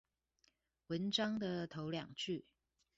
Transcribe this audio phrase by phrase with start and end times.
[0.87, 2.43] 文章的頭兩句